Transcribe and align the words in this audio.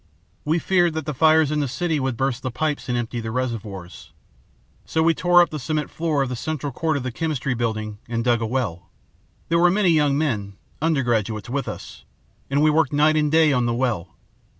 We 0.45 0.57
feared 0.57 0.95
that 0.95 1.05
the 1.05 1.13
fires 1.13 1.51
in 1.51 1.59
the 1.59 1.67
city 1.67 1.99
would 1.99 2.17
burst 2.17 2.41
the 2.41 2.49
pipes 2.49 2.89
and 2.89 2.97
empty 2.97 3.19
the 3.19 3.29
reservoirs. 3.29 4.09
So 4.83 5.03
we 5.03 5.13
tore 5.13 5.43
up 5.43 5.51
the 5.51 5.59
cement 5.59 5.91
floor 5.91 6.23
of 6.23 6.29
the 6.29 6.35
central 6.35 6.71
court 6.71 6.97
of 6.97 7.03
the 7.03 7.11
Chemistry 7.11 7.53
Building 7.53 7.99
and 8.09 8.23
dug 8.23 8.41
a 8.41 8.47
well. 8.47 8.89
There 9.49 9.59
were 9.59 9.69
many 9.69 9.89
young 9.89 10.17
men, 10.17 10.53
undergraduates, 10.81 11.51
with 11.51 11.67
us, 11.67 12.03
and 12.49 12.63
we 12.63 12.71
worked 12.71 12.93
night 12.93 13.15
and 13.15 13.31
day 13.31 13.53
on 13.53 13.67
the 13.67 13.75
well. 13.75 14.15